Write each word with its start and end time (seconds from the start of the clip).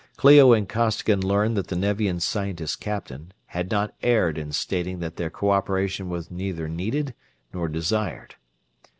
Clio 0.17 0.51
and 0.51 0.67
Costigan 0.67 1.21
learned 1.21 1.55
that 1.57 1.67
the 1.67 1.75
Nevian 1.75 2.19
scientist 2.19 2.79
captain 2.81 3.33
had 3.45 3.69
not 3.69 3.93
erred 4.01 4.35
in 4.39 4.51
stating 4.51 4.97
that 4.97 5.17
their 5.17 5.29
co 5.29 5.51
operation 5.51 6.09
was 6.09 6.31
neither 6.31 6.67
needed 6.67 7.13
nor 7.53 7.67
desired. 7.67 8.33